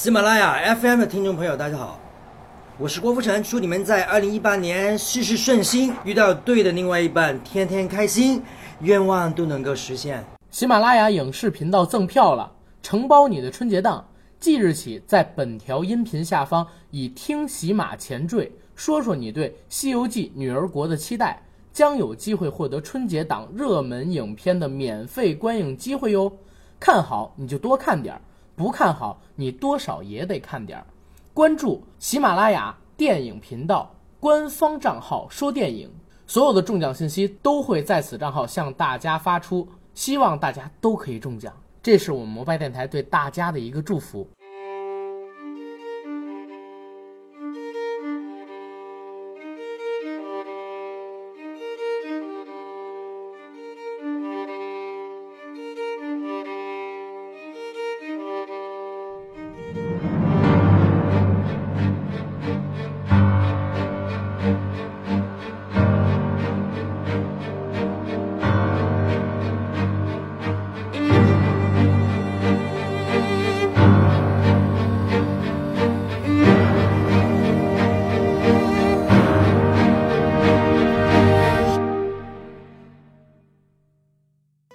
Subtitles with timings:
[0.00, 2.00] 喜马拉雅 FM 的听众朋友，大家好，
[2.78, 8.42] 我是郭富城，祝你们在二零一八年事事顺心，遇到对的另外一半，天天开心，
[8.80, 10.24] 愿望都能够实现。
[10.50, 12.50] 喜马拉雅影视频道赠票了，
[12.82, 14.02] 承包你的春节档。
[14.38, 21.42] 即日起，在本条音频下方以“听喜马”前缀，说说你对《西游记女儿国》的期待，
[21.74, 26.32] 将有机会获得春节档热门影片的免费观影机会哟。
[26.78, 28.20] 看好你就多看点儿，
[28.60, 30.86] 不看好你多少也得看点儿。
[31.32, 33.90] 关注喜马拉雅电影频道
[34.20, 35.90] 官方账号说电影，
[36.26, 41.50] 所有的中奖信息都会在此账号向大家发出，希望大家都可以中奖。
[41.82, 44.28] 这是我们摩拜电台对大家的一个祝福。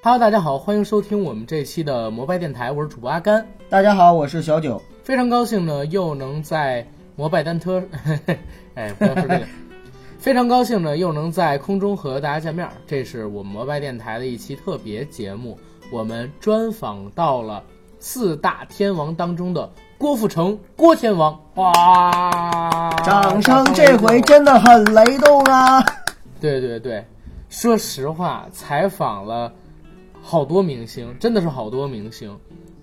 [0.06, 3.44] Hello，大家好，欢迎收听我们这期的摩拜电台，我是主播阿甘。
[3.70, 7.84] 大家好，我是小九，非常高兴呢，又能在摩拜单车，
[8.76, 9.42] 哎，不要说这个，
[10.20, 12.70] 非常高兴呢，又能在空中和大家见面。
[12.86, 15.58] 这是我们摩拜电台的一期特别节目，
[15.92, 17.64] 我们专访到了
[17.98, 19.68] 四大天王当中的
[19.98, 21.36] 郭富城，郭天王。
[21.56, 25.84] 哇，掌声这回真的很雷动啊！
[26.40, 27.04] 对对对，
[27.50, 29.52] 说实话，采访了。
[30.28, 32.36] 好多明星，真的是好多明星，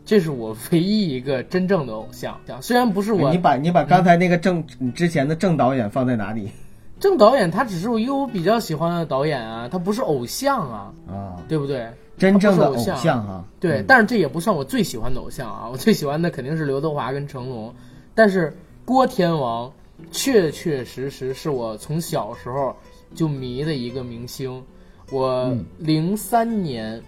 [0.04, 2.38] 这是我唯一一个真正的偶像。
[2.60, 6.48] 虽然不是我，你把你把刚才那个郑你之前的郑导演放在哪里？
[7.00, 11.88] 郑导演他只是一个我比较喜欢的导演啊，他不是偶像啊，啊，对不对？
[12.16, 17.74] 真正的偶像啊，对，但是这也不算我最喜欢的偶像啊，我最喜欢的肯定是刘德华跟成龙，
[18.14, 19.72] 但是郭天王
[20.12, 22.76] 确确实实是我从小时候
[23.16, 24.62] 就迷的一个明星。
[25.10, 27.02] 我零三年。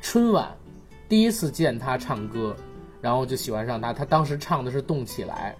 [0.00, 0.48] 春晚，
[1.08, 2.54] 第一次见他唱歌，
[3.00, 3.92] 然后就喜欢上他。
[3.92, 5.56] 他当时唱的是《动起来》，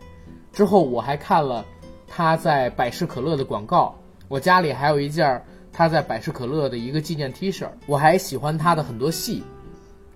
[0.56, 1.64] 之后我还看了
[2.06, 3.94] 他在百事可乐的广告。
[4.28, 5.42] 我家里还有一件
[5.72, 7.68] 他在百事可乐的一个纪念 T 恤。
[7.86, 9.42] 我还喜欢他的很多戏，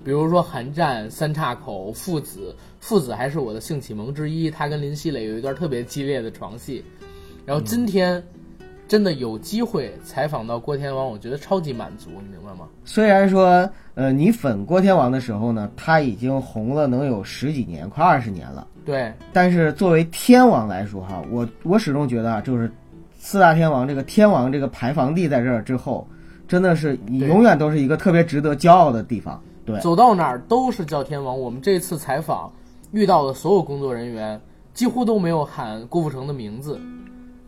[0.05, 4.51] 比如说《寒战》《三岔口》《父子》，《父子》还是我的性启蒙之一。
[4.51, 6.85] 他跟林熙蕾有一段特别激烈的床戏。
[7.45, 8.23] 然后今天。
[8.91, 12.67] 真的有机会采访到郭天王，我觉得超级满足，你明白吗？
[12.84, 18.67] 虽然说，呃，你粉郭天王的时候呢，他已经红了能有十几年，快二十年了。
[18.84, 19.12] 对。
[19.33, 22.69] 但是作为天王来说，哈，我我始终觉得啊，就是
[23.17, 26.05] 四大天王这个天王这个排房地在这儿之后，
[26.49, 29.41] 真的是永远都是一个特别值得骄傲的地方。
[29.65, 29.78] 对。
[29.78, 31.41] 走到哪儿都是叫天王。
[31.41, 32.53] 我们这次采访
[32.91, 34.41] 遇到的所有工作人员，
[34.75, 36.77] 几乎都没有喊郭富城的名字。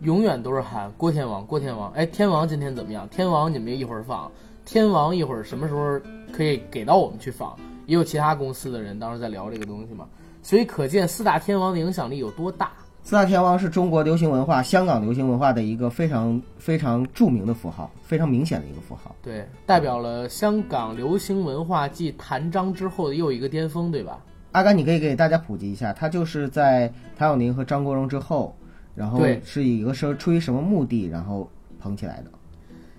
[0.02, 1.92] 永远都是喊郭天王，郭天王。
[1.92, 3.08] 哎，天王今天怎么样？
[3.08, 4.30] 天王你们一会儿放，
[4.64, 6.00] 天王一会儿什么时候
[6.32, 7.56] 可以给到我们去放？
[7.86, 10.08] 也有其他公司的人当时在聊这个东西嘛，
[10.42, 12.72] 所以可见四大天王的影响力有多大。
[13.04, 19.14] 四大天王是中国流行文化、香港流行文化的一个非常非常著名的符号，非常明显的一个符号。
[19.22, 24.18] 对，代表了香港流行文化继谭张之后的又一个巅峰，对吧？
[24.50, 28.56] 阿甘，你可以给大家普及一下，他就是在谭咏麟和张国荣之后。
[28.94, 32.30] 然后是一个是出于什么目的，然后捧起来的？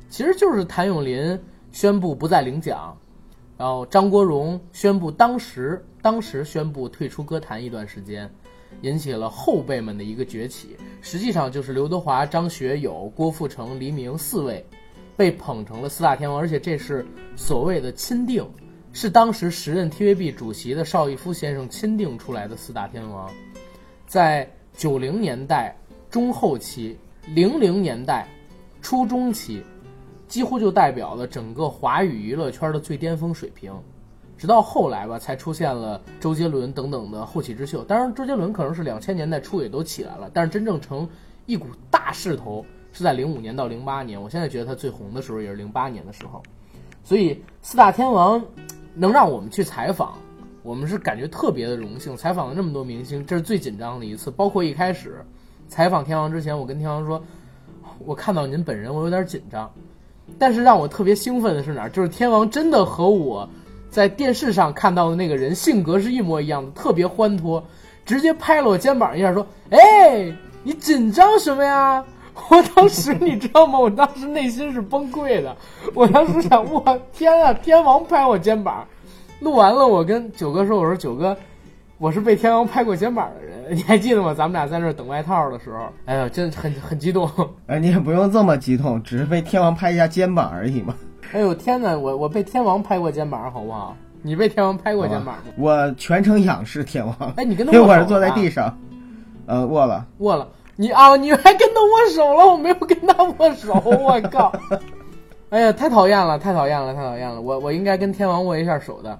[0.10, 1.40] 其实就是谭咏麟
[1.72, 2.96] 宣布不再领奖，
[3.58, 8.30] 然后张国荣宣布当时当时宣布退出歌坛一段时间，
[8.82, 10.76] 引起了后辈们的一个崛起。
[11.02, 14.66] 实际上就是刘德华、张学友、郭富城、黎明四位
[15.16, 17.06] 被捧成了四大天王，而且这是
[17.36, 18.48] 所谓的钦定，
[18.94, 23.32] 是当时时任 TVB 主席的邵逸夫先生钦定出来的四大天王，
[24.08, 25.76] 在九零年代。
[26.14, 26.96] 中后期，
[27.26, 28.28] 零零年代，
[28.84, 29.64] 初中期，
[30.28, 33.74] 几乎就代表了整个华语娱乐圈的最巅峰水平。
[34.38, 37.84] 直到后来吧，才出现了周杰伦等等的后起之秀。
[37.84, 41.10] 当然，周杰伦可能是两千年代初也都起来了，但是真正成
[41.48, 44.22] 一股大势头是在零五年到零八年。
[44.22, 46.44] 我现在觉得他最红的时候也是零八年的时候。
[47.04, 48.40] 所以四大天王
[48.94, 50.14] 能让我们去采访，
[50.62, 52.16] 我们是感觉特别的荣幸。
[52.16, 55.26] 采访了那么多明星，这是最紧张的一次，包括一开始。
[55.74, 57.20] 采访天王之前，我跟天王说，
[58.06, 59.72] 我看到您本人，我有点紧张。
[60.38, 61.90] 但是让我特别兴奋的是哪儿？
[61.90, 63.50] 就是天王真的和我
[63.90, 67.64] 在电视上看到的那个人性格是一模一样的，特别欢脱，
[68.06, 70.32] 直接拍了我肩膀一下，说：“哎，
[70.62, 72.06] 你紧张什么呀？”
[72.52, 73.80] 我当时你知道吗？
[73.80, 75.58] 我当时内心是崩溃的。
[75.96, 78.86] 我当时想，我天啊，天王拍我肩膀。
[79.40, 81.36] 录完了，我跟九哥说：“我说九哥，
[82.04, 84.34] 我是被天王拍过肩膀的人，你还记得吗？
[84.34, 87.32] 咱们俩在那儿等外套的时候，哎呀，真很很激动。
[87.66, 90.94] 哎，你也不用这么激动，只是被天王拍一下肩膀而已嘛。
[91.32, 93.96] 哎呦天哪，我我被天王拍过肩膀，好不好？
[94.22, 95.44] 你被天王拍过肩膀吗？
[95.58, 97.16] 我全程仰视天王。
[97.38, 98.78] 哎，你跟 他因为我是坐在地上，
[99.46, 100.06] 呃，握了。
[100.18, 100.46] 握了。
[100.76, 102.46] 你啊，你还跟他握手了？
[102.52, 104.52] 我没有跟他握手，我靠！
[105.52, 107.40] 哎呀，太讨厌了，太讨厌了，太讨厌了！
[107.40, 109.18] 我我应该跟天王握一下手的。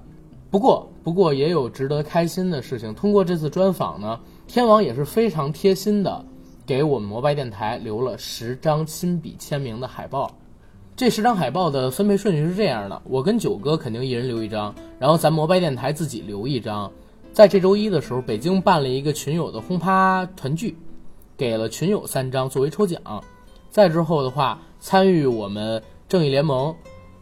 [0.54, 2.94] 不过，不过也有值得开心的事情。
[2.94, 6.24] 通过这次专访呢，天王也是非常贴心的，
[6.64, 10.30] 给我们摩拜电台留了十张亲笔签名的海报。
[10.94, 16.88] 这十张海报的分配顺序是这样的：我跟九哥肯定一人留一张，然后咱摩拜电台自己留一张。
[17.32, 20.78] 在这周一的时候，北京办了一个群友的轰趴团聚。
[21.36, 23.02] 给了群友三张作为抽奖，
[23.70, 26.72] 再之后的话，参与我们正义联盟、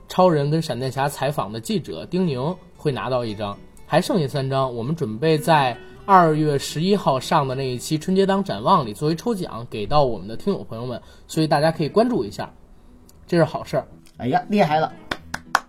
[0.06, 3.56] 超人跟闪电侠采访的记者丁宁会拿到一张，
[3.86, 12.52] 还剩下三张，我们准备在二月十一号上的那一期春节档展望里作为抽奖给到我们的听友朋友们，所以大家可以关注一下，
[13.24, 13.86] 这是好事儿。
[14.16, 14.92] 哎呀，厉害了！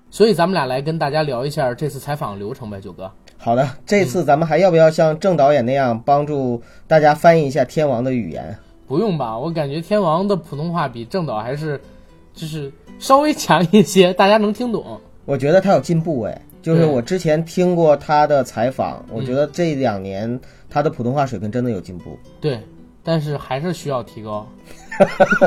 [0.10, 3.12] 所以咱们俩来跟大家聊一下这次采访流程呗，九哥。
[3.38, 8.57] 好的，这次咱们还要不要像郑导演那样帮助大家翻译一下天王的语言？
[8.88, 11.80] 不用吧，我感觉天王的普通话比郑导还是，
[12.33, 15.00] 就是稍微强一些，大家能听懂。
[15.25, 20.39] 我觉得他有进步哎，就是我之前听过他的采访，我觉得这两年
[20.69, 22.18] 他的普通话水平真的有进步。
[22.39, 22.57] 对，
[23.04, 24.48] 但是还是需要提高，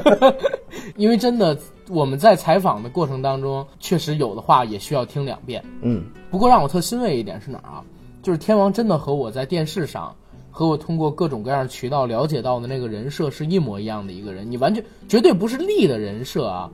[0.97, 1.59] 因为真的
[1.89, 5.65] 我们在采访的过程当中，确实有的话也需要听两遍。
[5.81, 6.05] 嗯。
[6.31, 7.83] 不过让我特欣慰一点是哪儿啊？
[8.23, 10.15] 就是天王真的和我在电视上，
[10.51, 14.51] 和我通过各种各样渠道了解到的那个人设是一模一样的一个人。
[14.51, 16.71] 你完全绝对不是立的人设啊，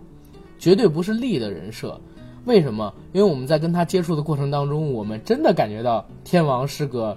[0.58, 2.00] 绝对不是立的人设。
[2.44, 2.92] 为什么？
[3.12, 7.16] 因为我们在跟他接触的过程当中，我们真的感觉到天王是个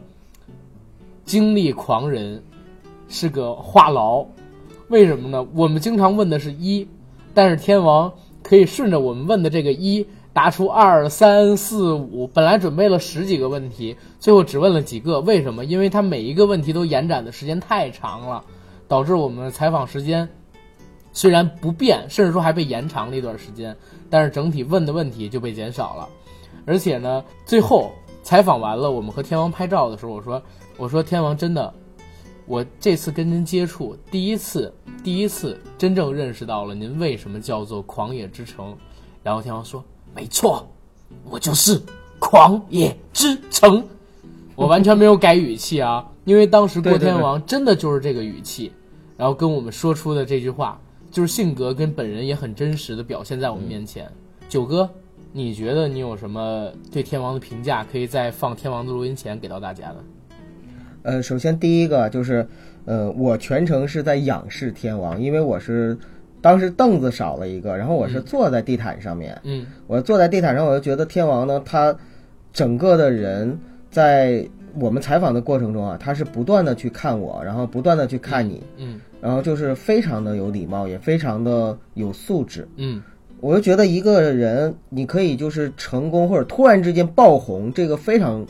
[1.25, 2.43] 精力狂人，
[3.07, 4.25] 是个话痨。
[4.89, 5.47] 为什么呢？
[5.53, 6.87] 我们经常问的是一，
[7.33, 8.13] 但是天王
[8.43, 10.05] 可以顺着我们问的这个一。
[10.31, 15.21] 答出二三四五，本来准备了十几个问题，最后只问了几个。
[15.21, 15.63] 为什么？
[15.63, 18.43] 因为他每一个问题都延展的时间太长了，
[18.89, 20.27] 导致我们采访时间
[21.15, 23.75] 虽然不变，甚至说还被延长了一段时间，
[24.07, 26.07] 但是整体问的问题就被减少了。
[26.65, 27.91] 而且呢，最后
[28.21, 30.39] 采访完了，我们和天王拍照的时候，我说
[30.77, 31.73] ：“我说天王真的，
[32.45, 34.71] 我这次跟您接触，第一次，
[35.03, 38.77] 第一次真正认识到了您为什么叫做狂野之城。”
[39.23, 39.83] 然后天王说。
[40.13, 40.65] 没错，
[41.25, 41.81] 我就是
[42.19, 43.85] 狂野之城。
[44.55, 48.71] 我完全没有改语气啊，因为当时郭天王真的就是这个语气，
[49.17, 50.79] 然后跟我们说出的这句话，
[51.15, 54.11] 就是性格跟本人也很真实的表现在我们面前。
[54.49, 54.89] 九哥，
[55.31, 59.95] 你觉得你有什么对天王的评价，可以在放天王的录音前给到大家的？
[61.03, 62.45] 呃，首先第一个就是，
[62.83, 65.97] 呃，我全程是在仰视天王，因为我是。
[66.41, 69.39] 当时凳子少了一个，然后我是坐在地毯上面。
[69.45, 71.97] 嗯，我坐在地毯上，我就觉得天王呢，他
[72.53, 73.57] 整个的人
[73.95, 74.45] 在
[74.77, 78.61] 我们采访的过程中啊，他是不断的去看我，然后不断的去看你。
[78.75, 82.67] 嗯，然后就是非常的有礼貌，也非常的有素质。
[82.75, 83.01] 嗯，
[83.39, 88.45] 我就觉得一个人你可以就是成功或者突然之间爆红，这个非常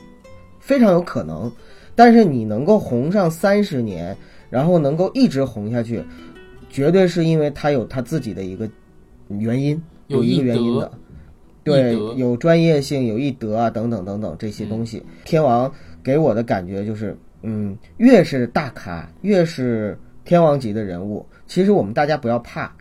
[0.60, 1.52] 非常有可能，
[1.94, 4.18] 但是你能够红上三十年，
[4.50, 6.04] 然后能够一直红下去。
[6.72, 8.68] 绝对是因为他有他自己的一个
[9.28, 10.92] 原因，有一个原因的，
[11.66, 15.04] 对，有专业性，有艺德啊，等等等等这些东西。
[15.26, 15.70] 天王
[16.04, 22.72] 给我的感觉就是，嗯，越是大咖，越是天王级的人物，其实我们大家不要怕，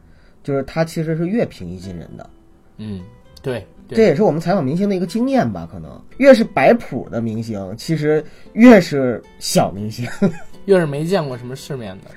[0.43, 2.31] 就是他其实是越平易近人的。
[2.77, 3.01] 嗯，
[3.43, 5.67] 对，这也是我们采访明星的一个经验吧？
[5.73, 8.23] 可能越是摆谱的明星，其实
[8.53, 10.07] 越是小明星，
[10.67, 12.11] 越是没见过什么世面的。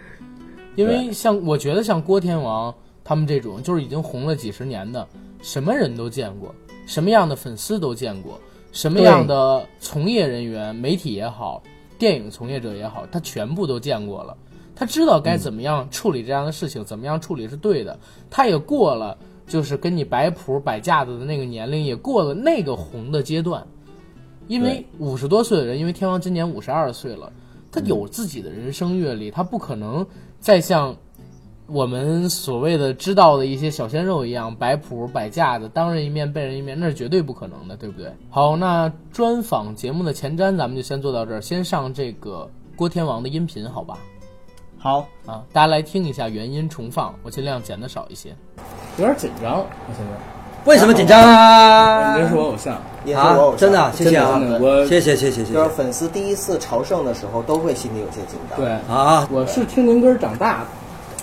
[0.76, 2.76] 因为像我觉得像郭天王
[3.08, 5.08] 他们这种，就是已经红了几十年的，
[5.42, 6.54] 什么人都见过，
[6.86, 8.38] 什么样的粉丝都见过，
[8.74, 11.64] 什么样的从业人员、媒体也好，
[11.98, 14.36] 电影从业者也好，他全部都见过了。
[14.76, 17.98] 他知道该怎么样处理这样的事情，怎么样处理是对的。
[18.30, 23.66] 他也过了就是跟你摆谱摆架子的那个年龄，也过了那个红的阶段。
[24.50, 27.32] 因为五十多岁的人，因为天王今年五十二岁了，
[27.72, 30.06] 他有自己的人生阅历，他不可能。
[30.40, 30.96] 再像
[31.68, 38.10] 我们所谓的知道的一些小鲜肉一样摆谱摆架子，当人一面背人一面，那是绝对不可能的，对不对？
[38.30, 43.98] 好，那专访节目的前瞻咱们就先做到这儿，先上这个郭天王的音频，好吧？
[44.78, 48.30] 好，啊，大家来听一下原音重放，我尽量剪的少一些。
[48.98, 50.12] 有点紧张，我现在。
[50.66, 52.18] 为什么紧张啊？
[52.18, 58.60] 您是我偶像，也是我偶像啊，真的啊，谢谢啊我，谢谢谢谢谢就是粉丝第一次朝圣的时候，都会心里有些紧张。
[58.60, 60.66] 对，啊，我是听您歌长大的，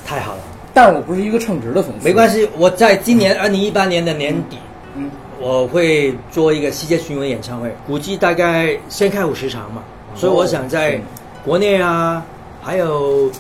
[0.06, 0.40] 太好了，
[0.73, 2.04] 但是我不是一个称职的粉丝。
[2.04, 4.58] 没关系，我在今年二零一八年的年底，
[4.96, 9.82] 嗯，我会做一个世界巡回演唱会，估计大概先开五十场嘛，
[10.14, 11.00] 所以我想在
[11.44, 12.23] 国内啊，
[12.62, 13.30] 还有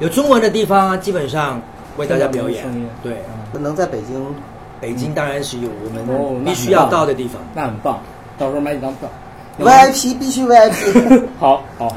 [0.00, 1.60] 有中文的地方啊，基本上
[1.96, 2.64] 为大家表演。
[3.02, 3.16] 对，
[3.60, 4.34] 能在北京，
[4.80, 7.40] 北京当然是有我们必须要到的地方。
[7.54, 8.00] 那很棒，
[8.38, 9.08] 到时候买几张票。
[9.60, 11.22] VIP 必须 VIP。
[11.38, 11.96] 好好好，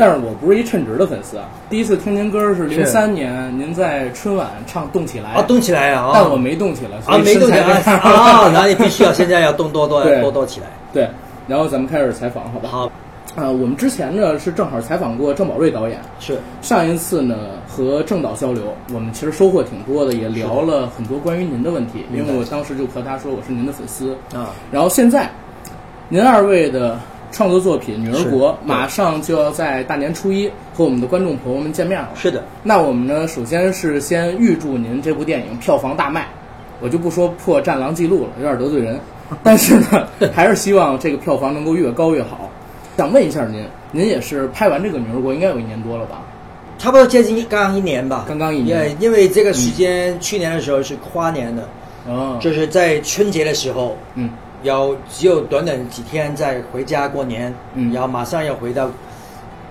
[0.00, 1.44] 但是我不是一称职的粉丝啊。
[1.68, 6.06] 第一次听您歌是零三年，您在春晚唱《动起来》啊，动起来啊！
[6.06, 10.68] 哦但我没动起来，没动起来啊，那你必须要现在要动多多 对多多起来。
[10.90, 11.06] 对，
[11.46, 12.68] 然后咱们开始采访，好吧？
[12.70, 12.90] 好，
[13.36, 17.36] 啊、我们之前呢是正好采访过郑宝瑞导演，是上一次呢
[17.68, 22.06] 和郑导交流，我们其实收获挺多的，也聊了很多关于您的问题。
[22.10, 25.30] 因为我当时就和他说我是您的粉丝，啊，然后现在
[26.08, 26.98] 您二位的
[27.32, 32.08] 创作作品《女儿国》马上就要在大年初一和我们的观众朋友们见面了。
[32.14, 36.26] 是的，那我们呢，首先是先预祝您这部电影票房大卖，
[36.80, 38.98] 我就不说破《战狼》记录了，有点得罪人，
[39.42, 42.50] 但是呢， 还是希望这个票房能够越高越好。
[42.96, 46.22] 想问一下您，您也是拍完这个《女儿国》应该有一年多了吧？
[46.78, 48.24] 差不多接近刚刚一年吧。
[48.26, 51.68] 刚刚一年因为因为这个时间，去年的时候是跨年的，
[52.08, 54.30] 哦，就是在春节的时候，嗯，
[54.62, 58.90] 要只有短短几天再回家过年，嗯然后马上要回到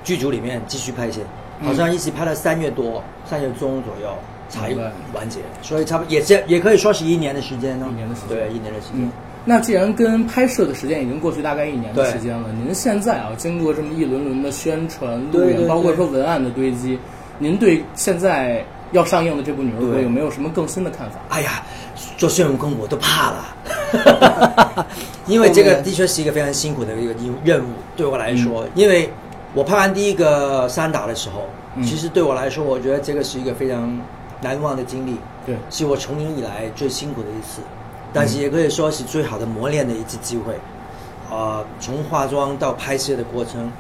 [0.04, 1.22] 剧组里面继续拍戏，
[1.60, 4.10] 嗯好像一直拍到三月多，三月中左右
[4.50, 7.88] 才明白完结，所以差不多也是也可以说是一年的时间呢。
[7.92, 8.96] 一年的时间对，一年的时间。
[8.96, 9.12] 嗯，
[9.46, 16.98] 那既然跟拍摄的时间已经过去大概一年的时间了，您现在啊，经过这么一轮轮的宣传、路演，包括说文案的堆积，
[17.38, 21.20] 您对现在要上映的这部《女儿国》有没有什么更新的看法？
[21.30, 21.62] 哎呀，
[22.18, 23.56] 做孙悟空我都怕了，
[25.28, 29.10] 因为这个的确是一个非常辛苦的一个任务，对我来说，因为
[29.54, 31.84] 我拍完第一个三打的时候，嗯。
[31.84, 34.00] 其实对我来说，我觉得这个是一个非常
[34.42, 37.62] 难忘的经历，对，是我从影以来最辛苦的一次，
[38.14, 40.54] 但是也可以说是最好的磨练的一次机会。
[41.32, 43.72] 呃，从化妆到拍摄的过程，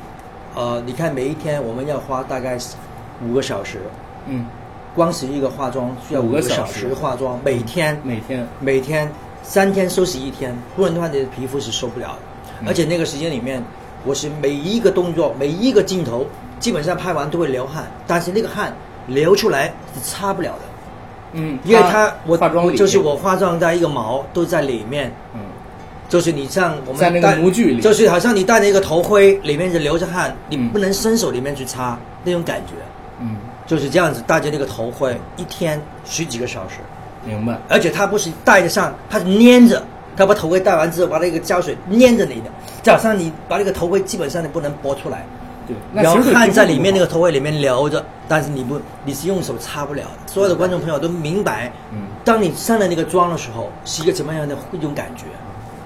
[0.54, 2.58] 呃，你看每一天我们要花大概
[3.25, 3.80] 五个小时，
[4.28, 4.46] 嗯，
[4.94, 8.00] 光是一个化妆需要五个小时化妆，每天。
[8.04, 9.12] 每天，每天
[9.50, 12.20] 三天休息一天，不然的话你的皮肤是受不了的。
[12.62, 12.68] 嗯。
[12.68, 13.63] 而且那个时间里面，
[14.06, 16.24] 我是每一个动作、每一个镜头，
[16.60, 18.72] 基本上拍完都会流汗，但是那个汗
[19.08, 20.60] 流出来是擦不了的，
[21.34, 25.41] 嗯，因为它我化妆里就是我化妆的一个毛都在里面，嗯，
[26.08, 27.82] 就是你像我们在那个戴模具里。
[27.82, 30.70] 就是好像你戴那个头盔，里面是流着汗，你嗯。
[30.70, 32.74] 不能伸手里面去擦那种感觉，
[33.20, 36.75] 嗯，就是这样子戴着那个头盔，一天十几个小时。
[37.25, 39.81] 明白，而且它不是戴着上，它是粘着，
[40.15, 42.49] 它把头盔戴完之后，把那个胶水粘着你的，
[42.81, 45.25] 早上你把那个头盔基本上你不能拨出来，
[45.67, 50.31] 对，那然后汗在里面那个头盔里面流着，但是你不你是用手擦不了的。
[50.31, 51.99] 所有的观众朋友都明白，嗯。
[52.25, 55.23] 当你上了那个妆的时候，是一个怎么样的一种感觉，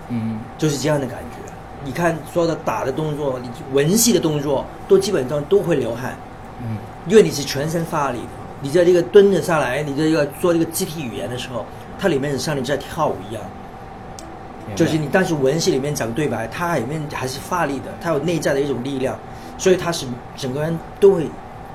[0.09, 1.37] 嗯，就是这样的感觉。
[1.85, 6.15] 你看所有的打的动作，你文戏的动作，都基本上都会流汗，
[6.61, 8.23] 嗯，因为你是全身发力的，
[8.63, 11.65] 你在这个蹲着下来，你这个做这个肢体语言的时候，
[11.99, 13.43] 它里面是像你在跳舞一样，
[14.73, 19.19] 就是你但是文戏里面讲对白，它里面还是发力的，它有内在的一种力量，
[19.57, 20.05] 所以它是
[20.37, 21.27] 整个人都会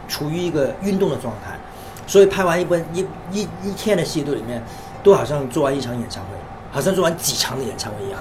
[0.09, 1.55] 处于一个运动的状态，
[2.07, 4.63] 所以拍完一本一一一天的戏都里面，
[5.03, 6.31] 都好像做完一场演唱会，
[6.73, 8.19] 好像做完几场的演唱会一样，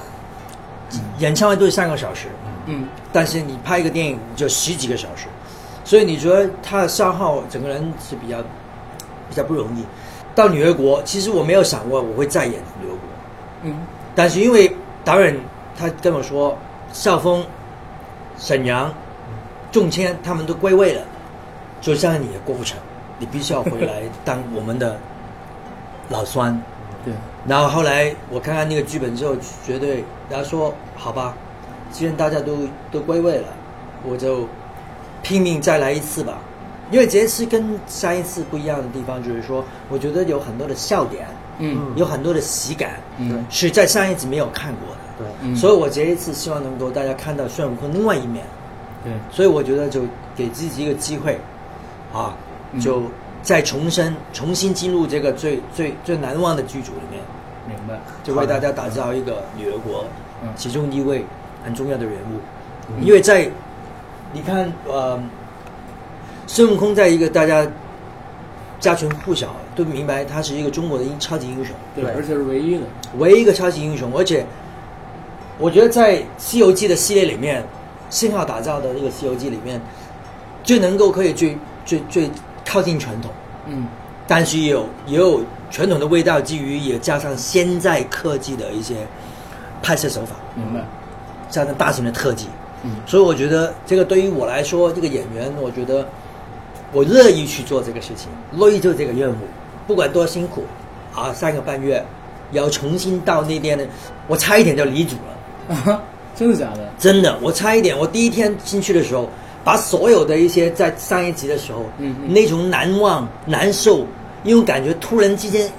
[1.19, 2.27] 演唱会都是三个小时，
[2.65, 5.27] 嗯，但是你拍一个电影就十几个小时，
[5.87, 8.39] 所以你觉得他的消耗整个人是比较
[9.29, 9.85] 比较不容易。
[10.35, 12.99] 到女儿国，其实我没有想过我会再演女儿国，
[13.63, 13.73] 嗯，
[14.13, 14.69] 但是因为
[15.05, 15.33] 导演
[15.77, 16.57] 他跟我说，
[16.91, 17.41] 邵峰、
[18.37, 18.93] 沈阳、
[19.71, 21.01] 仲谦他们都归位了，
[21.79, 22.77] 所以现在你也过不成，
[23.17, 24.97] 你必须要回来当我们的
[26.09, 26.61] 老酸。
[27.05, 27.13] 对，
[27.47, 31.33] 然后后来我看看那个剧本之后，绝对，然后说好吧，
[31.91, 33.47] 既然大家都都归位了，
[34.03, 34.41] 我就
[35.21, 36.39] 拼命再来一次吧。
[36.89, 41.27] 因为这一次跟上一次不一样的地方，就是说，我觉得有很多的笑点，
[41.59, 41.91] 嗯。
[41.97, 43.45] 有很多的喜感，嗯。
[43.49, 45.01] 是在上一次没有看过的。
[45.17, 48.45] 对，嗯，所以我这一次希望能够大家看到孙悟空另外一面，
[49.03, 50.03] 对，所以我觉得就
[50.35, 51.37] 给自己一个机会，
[52.13, 52.33] 啊，
[52.71, 52.79] 嗯。
[52.79, 53.03] 就
[53.43, 57.21] 再重生，重新进入这个最最最难忘的剧组里面，
[57.67, 60.05] 明白，就为大家打造一个女儿国
[60.41, 60.47] 嗯。
[60.55, 61.25] 其中一位
[61.65, 63.49] 很重要的人物，因为在
[64.33, 65.19] 你看呃
[66.45, 67.65] 孙悟空在一个大家
[68.79, 72.81] 家传户晓都明白他是一个中国的英超级英雄，对，对而且是唯一的。
[73.17, 74.45] 唯一一个超级英雄，而且
[75.57, 77.63] 我觉得在《西游记》的系列里面，
[78.09, 79.81] 信号打造的这个《西游记》里面，
[80.63, 82.29] 最能够可以最最最
[82.65, 83.31] 靠近传统，
[83.65, 83.87] 嗯，
[84.27, 85.41] 但是也有也有
[85.71, 88.95] 传统的味道，基于也加上现在科技的一些
[89.81, 90.85] 拍摄手法，明白。
[91.49, 92.47] 加上大型的特技，
[92.83, 92.91] 嗯。
[93.05, 96.07] 所以我觉得这个对于我来说，这个演员，我觉得
[96.91, 99.35] 我乐意去做这个事情，乐意做这个任务，
[99.85, 100.63] 不管多辛苦
[101.13, 102.03] 啊，三个半月
[102.51, 103.83] 要重新到那边呢，
[104.27, 105.15] 我差一点就离组
[105.69, 106.01] 了，啊，
[106.35, 106.89] 真的假的？
[106.97, 109.29] 真的，我差一点，我第一天进去的时候，
[109.63, 112.33] 把所有的一些在上一集的时候，嗯嗯。
[112.33, 114.05] 那种难忘、难受，
[114.43, 115.69] 因为感觉突然之间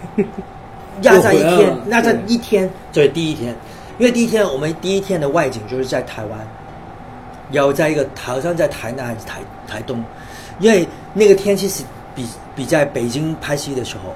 [1.03, 3.55] 压在一天压在一天，就是第一天，
[3.99, 6.39] 因为第一天我们第一天的外景就是在台湾，
[7.51, 10.03] 有在一个好像在台南还是台台东，
[10.59, 11.83] 因为那个天气是
[12.15, 14.15] 比比在北京拍戏的时候，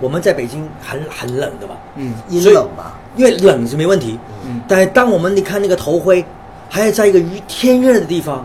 [0.00, 2.98] 我们在北京很很冷的嘛，嗯阴所以冷吧？
[3.16, 6.24] 因为冷是没问题，嗯但是当我们你看那个头盔，
[6.68, 8.44] 还要在一个天热的地方，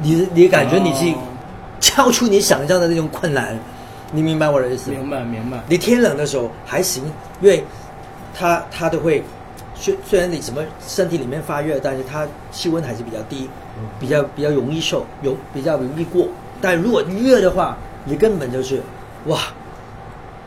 [0.00, 1.18] 你你感觉你是哦
[1.80, 3.58] 超出你想象的那种困难，
[4.12, 4.90] 你明白我的意思？
[4.90, 5.58] 明白明白。
[5.68, 7.04] 你天冷的时候还行，
[7.40, 7.64] 因为
[8.34, 9.22] 它它都会，
[9.80, 13.48] 虽虽然你什么身体里面发热，但是它气温还是比较低，
[14.00, 16.26] 比较比较容易受，容比较容易过。
[16.60, 18.82] 但如果热的话，你根本就是
[19.26, 19.38] 哇，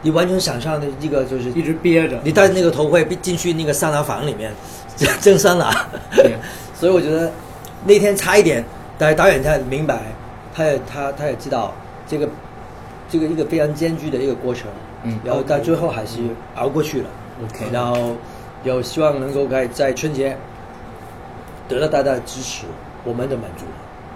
[0.01, 2.19] 你完全想象的一个就是一直憋着。
[2.23, 4.51] 你戴那个头盔进去那个桑拿房里面，
[5.21, 5.71] 蒸桑拿。
[6.75, 7.31] 所以我觉得
[7.85, 8.63] 那天差一点，
[8.97, 10.01] 但是导演他明白，
[10.53, 11.73] 他也他他也知道
[12.07, 12.27] 这个
[13.09, 14.67] 这个一个非常艰巨的一个过程，
[15.03, 16.17] 嗯然后到最后还是
[16.55, 17.07] 熬过去了。
[17.45, 18.15] OK 然后
[18.63, 20.37] 有希望能够在在春节
[21.67, 22.65] 得到大家的支持，
[23.03, 23.65] 我们的满足。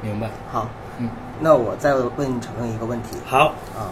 [0.01, 0.29] 明白。
[0.51, 0.67] 好，
[0.99, 1.09] 嗯，
[1.39, 3.89] 那我再问程程一个问题好，啊，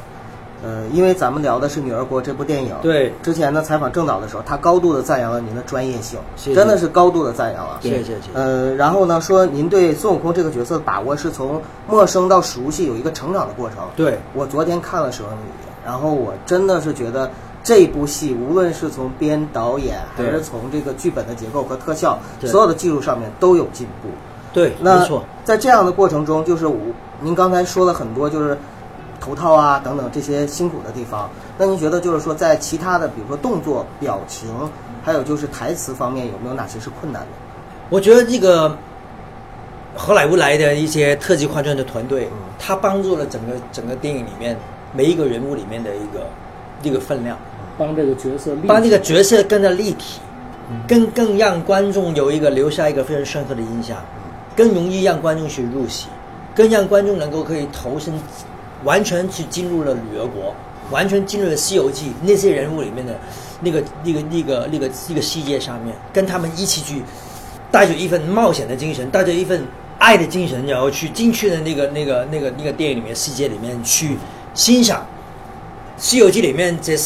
[0.64, 7.80] 呃，因为咱们聊的是《女儿国》这部电影，对之前呢采访郑导的时候，他高度的赞扬了您的专业性，谢谢真的是高度的赞扬了。
[7.82, 8.30] 谢谢谢谢。
[8.34, 13.80] 呃，然后呢，说您对孙悟空这个角色的把握是从陌生到熟悉，有一个成长的过程。
[13.96, 15.38] 对我昨天看了《蛇王女》，
[15.86, 17.30] 然后我真的是觉得
[17.64, 24.10] 这部戏无论是从编导演，还是从这个剧本的结构和特效，对所有的技术上面都有进步。
[24.54, 25.24] 对，那没错。
[25.46, 26.78] 在这样的过程中，就是我
[27.22, 28.58] 您刚才说了很多，就是
[29.20, 31.30] 头套啊等等这些辛苦的地方。
[31.58, 34.50] 那您觉得就是说，在其他的，比如说动作、表情，
[35.04, 37.28] 还有就是台词方面，有没有哪些是困难的？
[37.90, 38.78] 我觉得这个
[39.96, 44.58] 好莱坞来的一些特技换装的团队，嗯他帮助了整个整个电影里面
[44.94, 46.28] 每一个人物里面的一个
[46.82, 47.38] 一个分量，
[47.78, 50.20] 帮这个角色立帮这个角色更加立体，
[50.88, 53.98] 更更让观众有一个留下一个非常深刻的印象，
[54.56, 56.08] 更容易让观众去入戏，
[56.56, 58.14] 更让观众能够可以投身，
[58.84, 60.56] 完全去进入了女儿国，
[60.92, 63.18] 完全进入了《西游记》那些人物里面的
[63.62, 67.02] 那个那个那个那个那个世界上面，跟他们一起去，
[67.72, 69.66] 带着一份冒险的精神，带着一份
[69.98, 74.18] 爱的精神，然后去进去的那个那个那个那个电影里面世界里面去
[74.54, 75.06] 欣赏。
[76.06, 76.98] 《西游记》里面这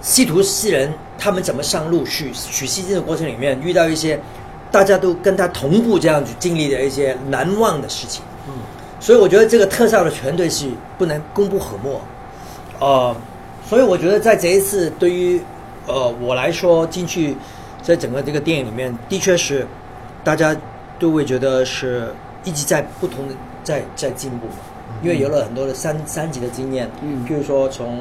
[0.00, 4.18] 西西徒四人他们怎么上路去取西经的过程里面，遇到一些
[4.70, 8.22] 大家都跟他同步这样去经历的一些难忘的事情。
[8.48, 8.54] 嗯，
[8.98, 12.00] 所以我觉得这个特效的全队是不能功不可没。
[12.78, 13.14] 呃，
[13.68, 15.40] 所以我觉得在这一次对于
[15.86, 17.36] 呃我来说进去，
[17.82, 19.66] 在整个这个电影里面，的确是
[20.24, 20.56] 大家
[20.98, 24.54] 都会觉得是一直在不同的在在进步嘛，
[25.02, 28.00] 因为有了很多的三三级的经验，嗯譬如说从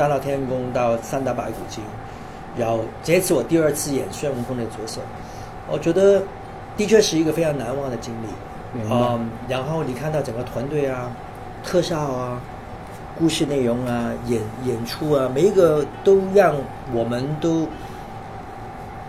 [0.00, 1.84] 大闹天宫到三打白骨精，
[2.56, 4.98] 然后这一次我第二次演孙悟空的角色，
[5.70, 6.22] 我觉得
[6.74, 8.26] 的确是一个非常难忘的经历。
[8.90, 11.10] 嗯，然后你看到整个团队啊、
[11.62, 12.40] 特效啊、
[13.18, 16.54] 故事内容啊、演演出啊，每一个都让
[16.94, 17.68] 我们都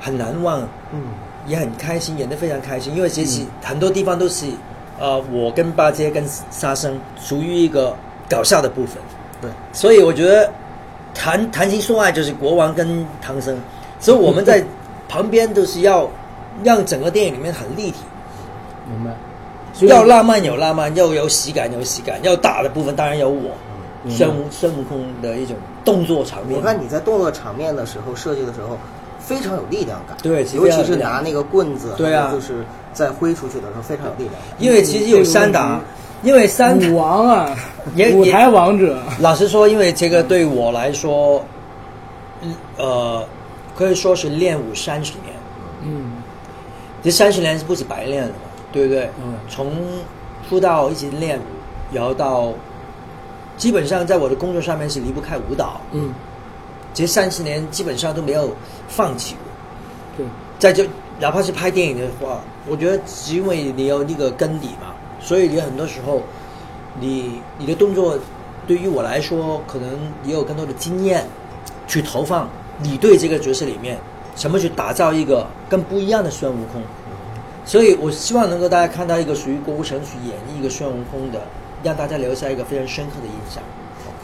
[0.01, 0.59] 很难忘，
[0.91, 1.03] 嗯，
[1.47, 2.93] 也很开心，演得非常开心。
[2.93, 4.45] 因为其实很多地方都是，
[4.99, 7.95] 呃，我跟八戒跟沙僧属于一个
[8.29, 8.97] 搞笑的部分，
[9.39, 10.51] 对，所以我觉得
[11.13, 13.57] 谈谈情说爱就是国王跟唐僧，
[13.99, 14.63] 所以我们在
[15.07, 16.09] 旁边都是要
[16.63, 17.97] 让整个电影里面很立体。
[18.89, 19.15] 明白。
[19.73, 23.51] 所以要浪漫有浪漫，要有喜感有喜感，要打的部分当然有我，
[24.09, 26.57] 孙悟孙悟空的一种动作场面。
[26.57, 28.77] 我看你在动作场面的时候设计的时候，
[29.17, 30.17] 非常有力量感。
[30.21, 34.41] 对尤其是拿那个棍子，对啊就是在挥出去的时候非常有力量感。
[34.59, 35.79] 因为其实有三打，
[36.23, 37.57] 因为三舞王啊
[37.95, 41.43] 也，舞台王者，老实说，因为这个对我来说，
[42.41, 43.25] 嗯呃，
[43.75, 45.33] 可以说是练舞三十年。
[45.83, 46.11] 嗯，
[47.01, 48.35] 这三十年是不是白练的嘛？
[48.71, 49.09] 对不对？
[49.23, 49.73] 嗯从
[50.47, 51.39] 出道一直练，
[51.91, 52.53] 然后到
[53.57, 56.13] 基本上在我的工作上面是离不开舞蹈，嗯，
[56.93, 58.53] 这三十年基本上都没有
[58.87, 59.43] 放弃过。
[60.17, 60.25] 对，
[60.59, 60.87] 在这
[61.19, 66.21] 哪怕是拍电影的话，我觉得是因为你有那个根底嘛，所以你很多时候，
[66.99, 68.17] 你你的动作
[68.67, 69.89] 对于我来说，可能
[70.23, 71.25] 也有更多的经验
[71.87, 73.97] 去投放你对这个角色里面
[74.35, 76.81] 怎么去打造一个更不一样的孙悟空。
[77.63, 81.39] 所以我希望能够大家看到一个属于郭富城去演绎一个孙悟空的，
[81.83, 83.61] 让大家留下一个非常深刻的印象。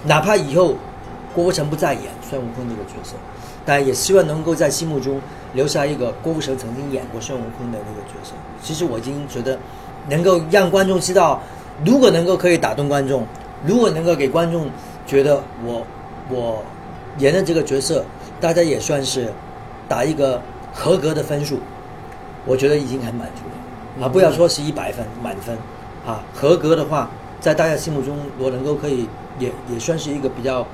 [0.03, 0.75] 哪怕以后
[1.35, 3.13] 郭富城不再演孙悟空这个角色，
[3.63, 5.21] 但也希望能够在心目中
[5.53, 8.33] 留下一个郭富城曾经演过孙悟空的那个角色。
[8.63, 9.57] 其实我已经觉得，
[10.09, 11.41] 能够让观众知道，
[11.85, 13.25] 如果能够可以打动观众，
[13.65, 14.69] 如果能够给观众
[15.05, 15.85] 觉得我
[16.29, 16.63] 我
[17.17, 18.03] 演的这个角色，
[18.39, 19.31] 大家也算是
[19.87, 20.41] 打一个
[20.73, 21.59] 合格的分数，
[22.45, 23.41] 我觉得已经很满足
[24.01, 24.09] 了啊！
[24.09, 25.57] 不要说是一百分满分
[26.05, 29.07] 啊，合格的话，在大家心目中，我能够可以
[29.39, 30.65] 也也算是一个比较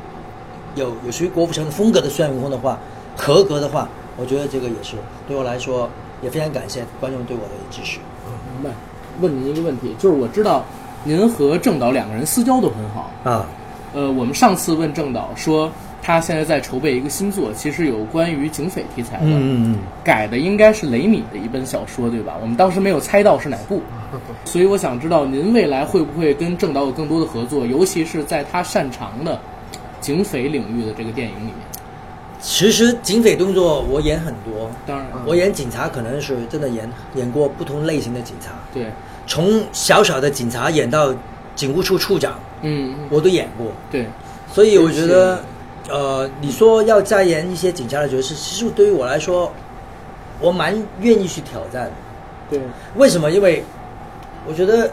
[0.76, 2.78] 有有属于郭富城风格的孙悟空的话，
[3.16, 4.96] 合格的话，我觉得这个也是
[5.28, 5.90] 对我来说
[6.22, 8.00] 也非常感谢观众对我的支持。
[8.28, 8.76] 嗯明白。
[9.22, 10.64] 问您一个问题，就是我知道
[11.04, 13.12] 您和郑导两个人私交都很好。
[13.24, 13.46] 啊，
[13.94, 15.72] 呃，我们上次问郑导说，
[16.02, 22.36] 他现在在筹备一个新作，其实有关于警匪题材的，嗯嗯改的应该是雷米的一本小说，对吧？
[22.42, 23.82] 我们当时没有猜到是哪部，
[24.46, 29.40] 所以我想知道您未来会不会跟郑导有更多的合作，尤其是在他擅长的
[30.02, 31.54] 警匪领域的这个电影里面。
[32.44, 38.88] 其实警匪动作我演很多，当然，我演警察可能是真的演演过不同类型的警察，对，
[39.26, 41.16] 从小小的警察演到
[41.56, 43.68] 警务处处长，嗯，我都演过。
[43.90, 44.06] 对，
[44.52, 45.42] 所以我觉得，
[45.90, 49.50] 呃，你说要再演一些警察的角色，其实对于我来说，
[50.42, 51.92] 我蛮愿意去挑战的。
[52.50, 52.60] 对，
[52.98, 53.32] 为什么？
[53.32, 53.64] 因为
[54.46, 54.92] 我觉得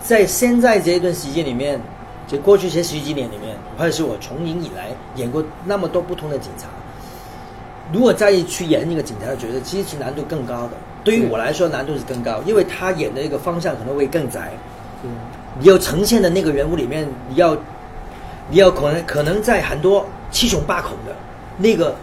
[0.00, 1.80] 在现在这一段时间里面，
[2.28, 6.68] 就过去这十几年里面，或者是我从影以来演过那么多不同的警察，
[7.92, 10.70] 如果再去演一个警察的角色，其实是难度更高的。
[11.04, 14.52] 对于我来说，难度是更高，因为他演的一个方向可能会更窄。
[15.02, 15.10] 嗯，
[15.60, 17.54] 你要呈现的那个人物里面，你要
[18.48, 21.14] 你要可能可能在很多七孔八孔的
[21.58, 21.94] 那个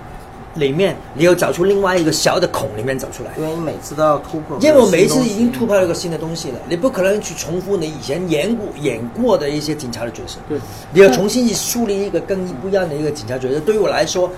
[0.54, 3.32] 里面，你要找出另外一个小的孔里面走出来。
[3.38, 10.60] 因为你每次都要突破，因为我每一次已经突破了一个新的东西了，你不可能去重复你以前演过演过的一些警察的角色，对，
[10.94, 13.60] 你要重新去树立一个更不一样的一个警察角色。
[13.62, 14.30] 对于我来说，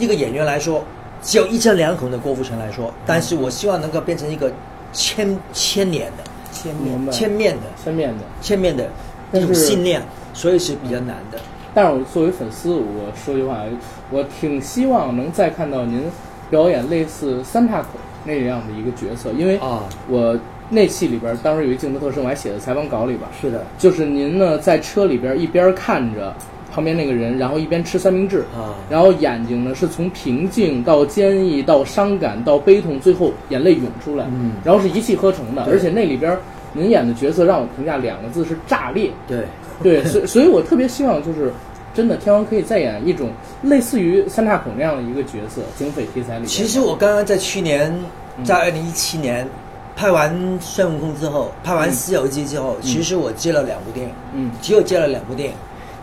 [0.00, 0.82] 一个演员来说，
[1.22, 4.50] 只有一张两孔的郭富城来说，但是我希望能够变成一个
[4.92, 8.24] 千千年的、千明白，千面的、千面的。
[8.40, 8.88] 千面的
[9.30, 11.38] 但是一种信念，所以是比较难的。
[11.74, 13.62] 但是我作为粉丝，我说句话，
[14.10, 16.02] 我挺希望能再看到您
[16.48, 17.88] 表演类似三岔口
[18.24, 20.36] 那样的一个角色，因为啊我
[20.68, 26.34] 那戏里边当时有一镜头特摄，我还写在采访稿里边，是的，就是您呢在车里边一边看着
[26.72, 28.74] 旁边那个人，然后一边吃三明治，啊。
[28.88, 34.52] 然后眼睛呢是从平静到坚毅到伤感到悲痛，最后眼泪涌出来，嗯。
[34.64, 36.36] 然后是一气呵成的，而且那里边
[36.72, 39.10] 您演的角色让我评价两个字是炸裂。
[39.26, 39.44] 对，
[39.82, 41.52] 对，所以 所以我特别希望就是
[41.92, 43.30] 真的天王可以再演一种
[43.62, 46.46] 类似于三岔口那样的一个角色，警匪题材里。
[46.46, 47.92] 其实我刚刚在去年，
[48.44, 49.46] 在二零一七年
[49.96, 54.50] 拍完孙悟空之后，拍完《西游记》之后，其实我接了两部电影，嗯。
[54.62, 55.54] 只有接了两部电影，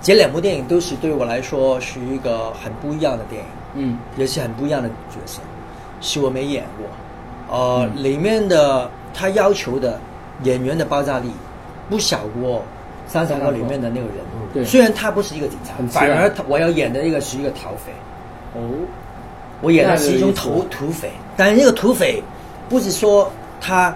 [0.07, 3.99] 这两部电影都是对我来说是一个很不一样的电影，嗯。
[4.15, 5.41] 也是很不一样的角色，
[5.99, 9.99] 是我没演过，呃，里面的他要求的
[10.43, 11.29] 演员的爆炸力
[11.89, 12.59] 不小过
[13.05, 17.91] 《三岔口》里面的那个人物，对虽然他不是一个警察反而他我要演的一个是一个逃匪。
[18.55, 18.61] 哦，
[19.59, 22.23] 我演的是一种土土匪，但是那个土匪
[22.69, 23.93] 不是说他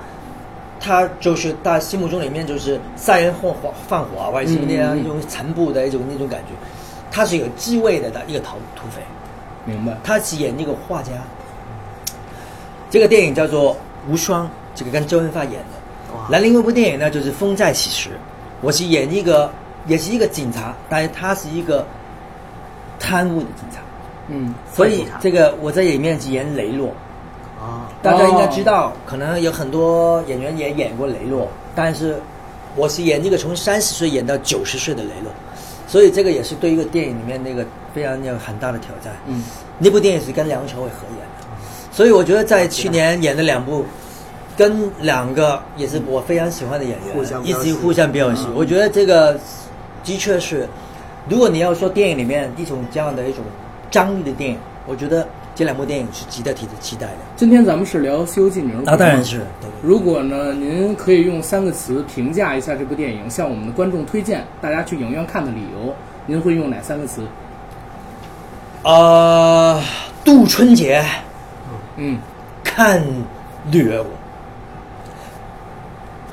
[0.81, 6.47] 他就是大家心目中里面就是杀人放火放火啊，或者是那样一种残暴的一种那种感觉，
[7.11, 9.01] 他是有智慧的的一个逃土匪，
[9.63, 9.95] 明白。
[10.03, 11.11] 他是演那个画家。
[12.89, 13.73] 这个电影叫做
[14.09, 16.13] 《无双》，这个跟周润发演的。
[16.15, 18.09] 哇那另外一部电影呢，就是《风再起时》，
[18.59, 19.49] 我是演一个
[19.87, 21.85] 也是一个警察，但是他是一个
[22.99, 23.79] 贪污的警察。
[24.27, 26.93] 嗯，所以这个我在里面是演雷洛，
[27.61, 32.19] 啊，大家应该知道，可能有很多演员也演过雷洛，但是
[32.75, 35.31] 我是演一个从三十岁演到九十岁的雷洛，
[35.87, 39.13] 所以这个也是对一个电影里面那个非常有很大的挑战。
[39.27, 39.43] 嗯，
[39.77, 41.45] 那部电影是跟梁朝伟合演的，
[41.91, 43.85] 所以我觉得在去年演的两部，
[44.57, 49.39] 跟两个也是我非常喜欢的演员互相一直互相飙戏，我觉得这个
[50.03, 50.67] 的确是，
[51.29, 53.43] 如果你要说电影里面一种这样的一种
[53.91, 57.17] 张力的电影，我觉得这两部电影是值得提的期待的。
[57.35, 65.93] 今天咱们是聊《西游记名儿国》那当然是，对如果呢，您可以用三个词评价一下这部电影，向我们的观众推荐大家去影院看的理由，
[66.25, 67.21] 您会用哪三个词？
[68.83, 69.81] 呃，
[70.25, 71.03] 度春节
[71.97, 72.17] 嗯
[72.63, 73.03] 看
[73.69, 74.11] 女儿国。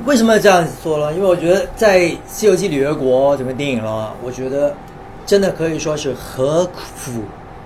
[0.07, 1.13] 为什么这样说呢？
[1.13, 4.73] 因为我觉得在《西游记女儿国》这部电影了，我觉得
[5.27, 7.25] 真的可以说是合府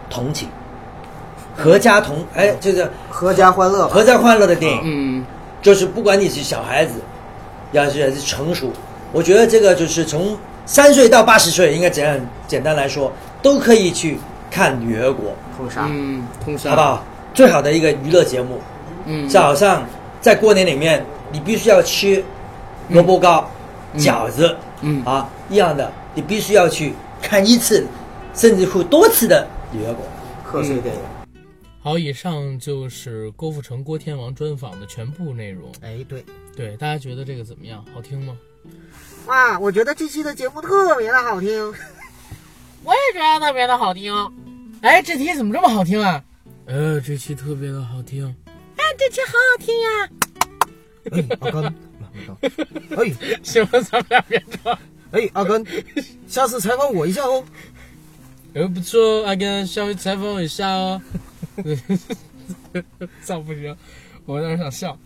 [0.09, 0.49] 同情，
[1.57, 3.95] 合家同哎，就是合家欢乐吧。
[3.95, 4.81] 合家欢乐的电影。
[4.85, 5.25] 嗯
[5.63, 6.95] 就是不管你是小孩子，
[7.71, 8.73] 要是还是成熟，
[9.13, 10.37] 我觉得这个就是从
[10.67, 14.19] 三岁到八十岁，应该怎样简单来说，都可以去
[14.51, 15.87] 看《女儿国通杀。
[15.89, 16.83] 嗯，通》，杀，好不？
[16.83, 17.05] 好？
[17.33, 18.61] 最好的一个娱乐节目，
[19.07, 19.87] 嗯，早上
[20.21, 22.25] 在过年里面，你必须要吃
[22.89, 23.49] 萝卜糕、
[23.97, 27.87] 饺子，嗯啊，一样的，你必须要去看一次，
[28.35, 30.05] 甚至乎多次的《女儿国》。
[30.45, 31.01] 贺岁电影。
[31.83, 35.73] 好，以上就是郭富城、郭天王专访的全部内容。
[35.81, 37.85] 哎，对，对，大家觉得这个怎么样？
[37.93, 38.37] 好听吗？
[39.27, 41.51] 哇，我觉得这期的节目特别的好听。
[42.85, 44.15] 我也觉得特别的好听。
[44.81, 46.23] 哎，这题怎么这么好听啊？
[46.67, 48.33] 呃，这期特别的好听。
[48.77, 50.09] 哎，这期好好听呀。
[51.11, 51.75] 哎，阿甘，
[52.13, 52.39] 没到。
[53.03, 54.79] 哎 行了，咱们俩别吵。
[55.11, 55.65] 哎，阿甘，
[56.29, 57.43] 下次采访我一下哦。
[58.55, 61.03] 呃，不错，阿甘，下回采访我一下哦。
[63.23, 63.77] 操不行，
[64.25, 64.99] 我有点想笑。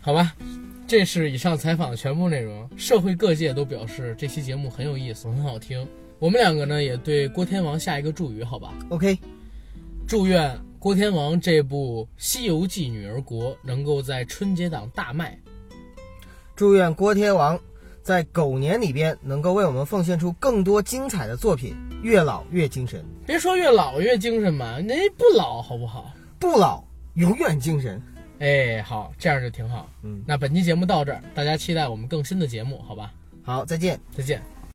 [0.00, 0.34] 好吧，
[0.86, 2.68] 这是以上采访的全部内容。
[2.76, 5.86] 社会各界都表示这期节目很有意思，很好听。
[6.18, 9.18] 我们两个呢也对郭天王下一个祝语，好吧？OK，
[10.06, 15.38] 祝愿郭天王这部《西游记女儿国》能够在春节档大卖。
[16.56, 17.58] 祝愿郭天王
[18.02, 26.12] 在狗年里边能够为我们奉献出更多精彩的作品，越老越精神，别说越老越精神嘛，那不老好不好？
[26.38, 26.82] 不老
[27.14, 28.02] 永远精神。
[28.38, 29.88] 哎，好，这样就挺好。
[30.02, 33.12] 嗯，那本期节目到这儿，大家期待我们更新的节目，好吧？
[33.42, 34.00] 好，再见。
[34.16, 34.59] 再见。